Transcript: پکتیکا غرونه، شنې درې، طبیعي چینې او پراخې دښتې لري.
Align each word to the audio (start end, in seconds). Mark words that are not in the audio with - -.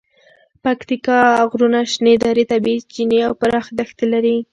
پکتیکا 0.63 1.19
غرونه، 1.51 1.79
شنې 1.91 2.13
درې، 2.23 2.43
طبیعي 2.51 2.79
چینې 2.93 3.19
او 3.27 3.33
پراخې 3.41 3.73
دښتې 3.79 4.05
لري. 4.13 4.37